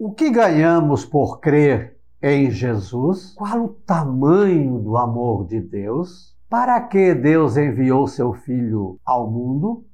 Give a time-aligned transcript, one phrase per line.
[0.00, 3.34] O que ganhamos por crer em Jesus?
[3.34, 6.36] Qual o tamanho do amor de Deus?
[6.48, 9.84] Para que Deus enviou seu Filho ao mundo?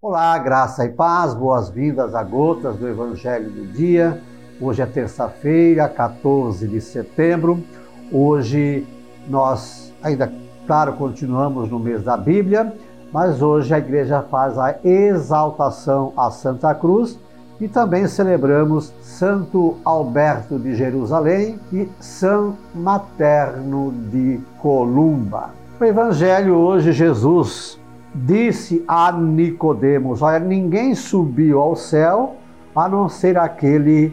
[0.00, 4.22] Olá, graça e paz, boas-vindas a gotas do Evangelho do Dia.
[4.60, 7.64] Hoje é terça-feira, 14 de setembro.
[8.12, 8.86] Hoje
[9.28, 10.32] nós ainda,
[10.68, 12.72] claro, continuamos no mês da Bíblia,
[13.14, 17.16] mas hoje a igreja faz a exaltação a Santa Cruz
[17.60, 25.50] e também celebramos Santo Alberto de Jerusalém e São Materno de Columba.
[25.78, 27.78] No Evangelho hoje Jesus
[28.12, 32.34] disse a Nicodemos: Olha, ninguém subiu ao céu
[32.74, 34.12] a não ser aquele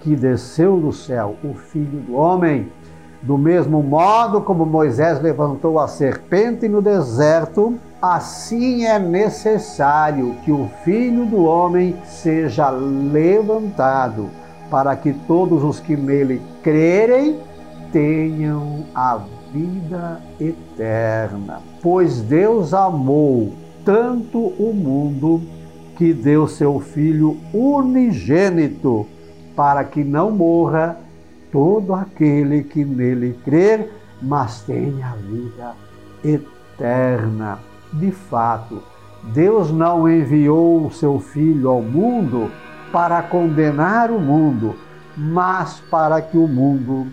[0.00, 2.72] que desceu do céu, o Filho do Homem.
[3.22, 10.68] Do mesmo modo como Moisés levantou a serpente no deserto, assim é necessário que o
[10.82, 14.28] Filho do Homem seja levantado,
[14.68, 17.38] para que todos os que nele crerem
[17.92, 19.20] tenham a
[19.52, 21.60] vida eterna.
[21.80, 23.52] Pois Deus amou
[23.84, 25.40] tanto o mundo
[25.96, 29.06] que deu seu Filho unigênito,
[29.54, 30.96] para que não morra
[31.52, 35.74] todo aquele que nele crer, mas tenha a vida
[36.24, 37.71] eterna.
[37.92, 38.82] De fato,
[39.22, 42.50] Deus não enviou o seu Filho ao mundo
[42.90, 44.74] para condenar o mundo,
[45.16, 47.06] mas para que o mundo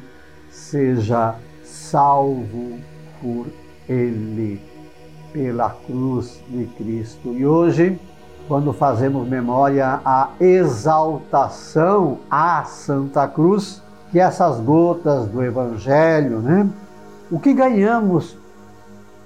[0.50, 2.80] seja salvo
[3.22, 3.48] por
[3.88, 4.62] Ele,
[5.32, 7.34] pela cruz de Cristo.
[7.34, 8.00] E hoje,
[8.48, 16.68] quando fazemos memória à exaltação à Santa Cruz, que essas gotas do Evangelho, né?
[17.30, 18.36] O que ganhamos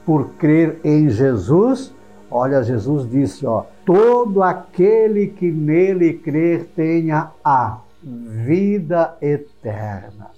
[0.06, 1.94] por crer em Jesus?
[2.30, 10.32] Olha, Jesus disse, ó, todo aquele que nele crer tenha a vida eterna.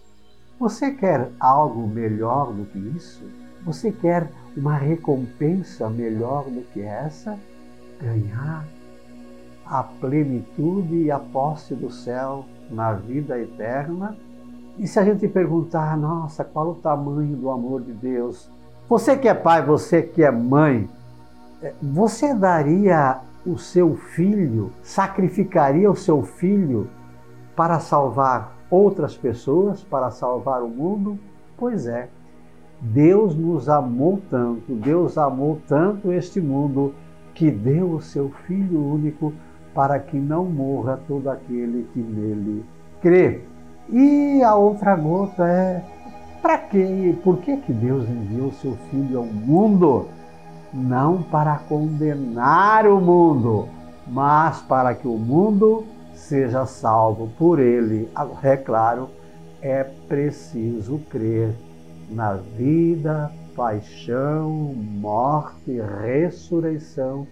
[0.60, 3.24] Você quer algo melhor do que isso?
[3.66, 7.38] Você quer uma recompensa melhor do que essa?
[8.02, 8.66] Ganhar
[9.66, 14.16] a plenitude e a posse do céu na vida eterna?
[14.78, 18.50] E se a gente perguntar, nossa, qual o tamanho do amor de Deus?
[18.88, 20.88] Você que é pai, você que é mãe,
[21.62, 26.88] é, você daria o seu filho, sacrificaria o seu filho
[27.56, 31.18] para salvar outras pessoas, para salvar o mundo?
[31.58, 32.10] Pois é.
[32.80, 36.94] Deus nos amou tanto, Deus amou tanto este mundo
[37.34, 39.34] que deu o seu Filho único
[39.74, 42.64] para que não morra todo aquele que nele
[43.02, 43.42] crê.
[43.90, 45.84] E a outra gota é
[46.46, 47.16] para quê?
[47.24, 50.08] Por que, que Deus enviou seu Filho ao mundo?
[50.72, 53.68] Não para condenar o mundo,
[54.06, 58.08] mas para que o mundo seja salvo por ele.
[58.14, 59.10] Agora, é claro,
[59.60, 61.52] é preciso crer
[62.12, 67.26] na vida, paixão, morte, ressurreição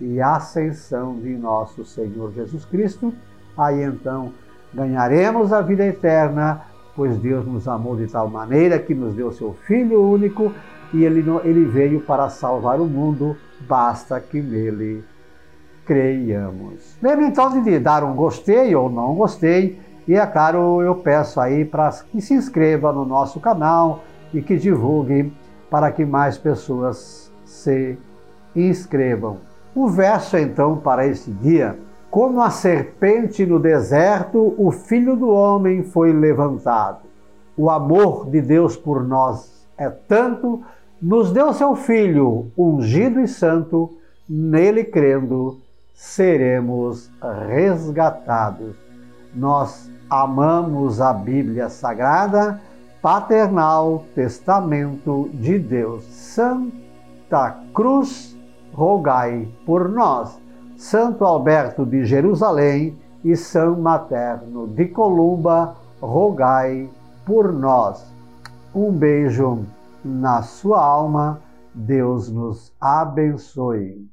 [0.00, 3.12] e ascensão de nosso Senhor Jesus Cristo.
[3.58, 4.32] Aí então
[4.72, 6.62] ganharemos a vida eterna,
[6.96, 10.52] pois Deus nos amou de tal maneira que nos deu seu Filho único
[10.92, 15.04] e ele, ele veio para salvar o mundo, basta que nele
[15.84, 16.96] creiamos.
[17.02, 21.64] Lembre então de dar um gostei ou não gostei, e é claro, eu peço aí
[21.64, 25.32] para que se inscreva no nosso canal e que divulgue
[25.70, 27.98] para que mais pessoas se
[28.54, 29.38] inscrevam.
[29.74, 31.76] O verso então para este dia
[32.14, 37.00] como a serpente no deserto, o Filho do Homem foi levantado.
[37.56, 40.62] O amor de Deus por nós é tanto,
[41.02, 43.98] nos deu seu Filho, ungido e santo,
[44.28, 45.58] nele crendo,
[45.92, 47.10] seremos
[47.48, 48.76] resgatados.
[49.34, 52.60] Nós amamos a Bíblia Sagrada,
[53.02, 56.04] paternal testamento de Deus.
[56.04, 58.38] Santa Cruz,
[58.72, 60.43] rogai por nós.
[60.84, 62.94] Santo Alberto de Jerusalém
[63.24, 66.90] e São Materno de Columba, rogai
[67.24, 68.04] por nós.
[68.74, 69.64] Um beijo
[70.04, 71.40] na sua alma,
[71.74, 74.06] Deus nos abençoe.